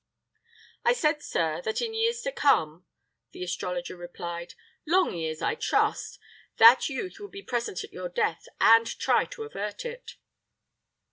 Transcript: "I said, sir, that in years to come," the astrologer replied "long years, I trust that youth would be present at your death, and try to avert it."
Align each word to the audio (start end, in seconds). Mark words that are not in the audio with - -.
"I 0.83 0.93
said, 0.93 1.21
sir, 1.21 1.61
that 1.63 1.79
in 1.79 1.93
years 1.93 2.21
to 2.23 2.31
come," 2.31 2.87
the 3.33 3.43
astrologer 3.43 3.95
replied 3.95 4.55
"long 4.87 5.13
years, 5.13 5.43
I 5.43 5.53
trust 5.53 6.17
that 6.57 6.89
youth 6.89 7.19
would 7.19 7.29
be 7.29 7.43
present 7.43 7.83
at 7.83 7.93
your 7.93 8.09
death, 8.09 8.47
and 8.59 8.87
try 8.87 9.25
to 9.25 9.43
avert 9.43 9.85
it." 9.85 10.15